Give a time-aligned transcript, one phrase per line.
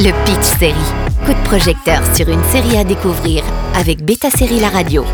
[0.00, 0.74] Le Pitch Série.
[1.26, 3.42] Coup de projecteur sur une série à découvrir
[3.74, 5.04] avec Beta Série La Radio.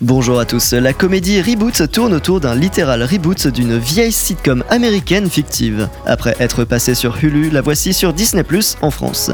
[0.00, 5.30] Bonjour à tous, la comédie Reboot tourne autour d'un littéral reboot d'une vieille sitcom américaine
[5.30, 5.88] fictive.
[6.06, 9.30] Après être passée sur Hulu, la voici sur Disney Plus en France.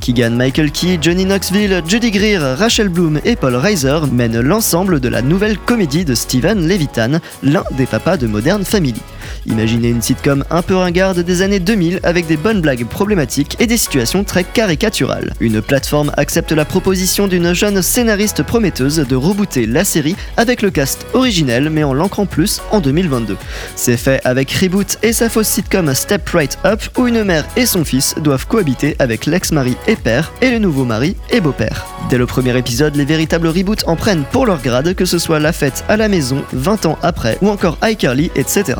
[0.00, 5.10] Keegan Michael Key, Johnny Knoxville, Judy Greer, Rachel Bloom et Paul Reiser mènent l'ensemble de
[5.10, 9.02] la nouvelle comédie de Steven Levitan, l'un des papas de Modern Family.
[9.46, 13.66] Imaginez une sitcom un peu ringarde des années 2000 avec des bonnes blagues problématiques et
[13.66, 15.34] des situations très caricaturales.
[15.40, 20.70] Une plateforme accepte la proposition d'une jeune scénariste prometteuse de rebooter la série avec le
[20.70, 23.36] cast originel mais en l'ancrant plus en 2022.
[23.74, 27.66] C'est fait avec Reboot et sa fausse sitcom Step Right Up où une mère et
[27.66, 31.86] son fils doivent cohabiter avec l'ex-mari et père et le nouveau mari et beau-père.
[32.10, 35.40] Dès le premier épisode, les véritables reboots en prennent pour leur grade, que ce soit
[35.40, 38.74] La Fête à la maison, 20 ans après, ou encore iCarly, etc.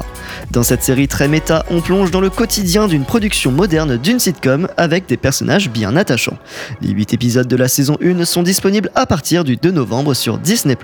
[0.50, 4.68] Dans cette série très méta, on plonge dans le quotidien d'une production moderne d'une sitcom
[4.76, 6.38] avec des personnages bien attachants.
[6.80, 10.38] Les 8 épisodes de la saison 1 sont disponibles à partir du 2 novembre sur
[10.38, 10.76] Disney+.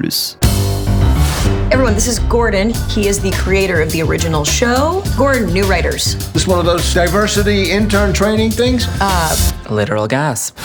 [1.70, 2.72] Everyone, this is Gordon.
[2.88, 5.02] He is the creator of the original show.
[5.16, 6.16] Gordon, new writers.
[6.34, 8.86] This one of those diversity intern training things?
[9.00, 9.34] Uh,
[9.70, 10.56] Literal gasp.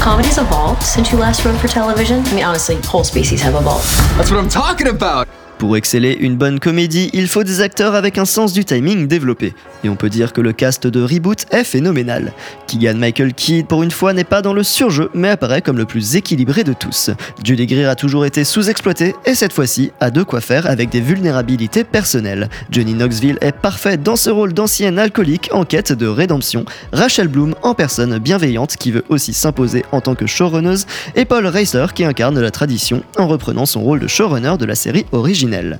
[0.00, 2.22] comedy's evolved since you last wrote for television.
[2.26, 3.86] I mean, honestly, whole species have evolved.
[4.16, 5.28] That's what I'm talking about.
[5.64, 9.54] Pour exceller une bonne comédie, il faut des acteurs avec un sens du timing développé.
[9.82, 12.34] Et on peut dire que le cast de Reboot est phénoménal.
[12.66, 15.86] Keegan Michael Key, pour une fois, n'est pas dans le surjeu, mais apparaît comme le
[15.86, 17.08] plus équilibré de tous.
[17.42, 21.00] Julie Greer a toujours été sous-exploité, et cette fois-ci a de quoi faire avec des
[21.00, 22.50] vulnérabilités personnelles.
[22.70, 26.66] Johnny Knoxville est parfait dans ce rôle d'ancienne alcoolique en quête de rédemption.
[26.92, 30.84] Rachel Bloom en personne bienveillante qui veut aussi s'imposer en tant que showrunneuse,
[31.16, 34.74] et Paul Reiser qui incarne la tradition en reprenant son rôle de showrunner de la
[34.74, 35.06] série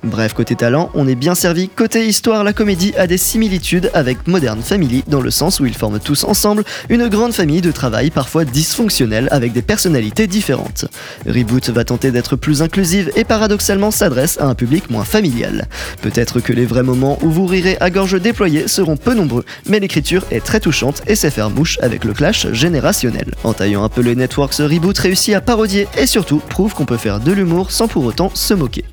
[0.03, 1.69] Bref, côté talent, on est bien servi.
[1.69, 5.75] Côté histoire, la comédie a des similitudes avec Modern Family dans le sens où ils
[5.75, 10.87] forment tous ensemble une grande famille de travail parfois dysfonctionnelle avec des personnalités différentes.
[11.27, 15.67] Reboot va tenter d'être plus inclusive et paradoxalement s'adresse à un public moins familial.
[16.03, 19.81] Peut-être que les vrais moments où vous rirez à gorge déployée seront peu nombreux, mais
[19.81, 23.35] l'écriture est très touchante et sait faire mouche avec le clash générationnel.
[23.43, 26.97] En taillant un peu les networks, Reboot réussit à parodier et surtout prouve qu'on peut
[26.97, 28.85] faire de l'humour sans pour autant se moquer.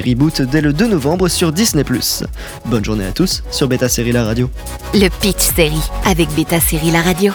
[0.00, 1.84] Reboot dès le 2 novembre sur Disney+.
[2.66, 4.50] Bonne journée à tous sur Beta Série La Radio.
[4.94, 7.32] Le Pitch Série avec Beta Série La Radio.